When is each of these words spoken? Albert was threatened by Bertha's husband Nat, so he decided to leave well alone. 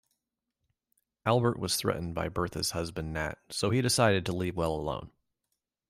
Albert 1.27 1.59
was 1.59 1.75
threatened 1.75 2.15
by 2.15 2.27
Bertha's 2.27 2.71
husband 2.71 3.13
Nat, 3.13 3.37
so 3.51 3.69
he 3.69 3.83
decided 3.83 4.25
to 4.25 4.35
leave 4.35 4.57
well 4.57 4.71
alone. 4.73 5.11